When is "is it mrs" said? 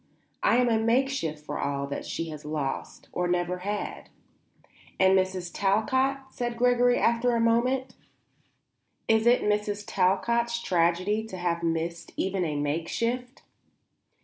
9.07-9.83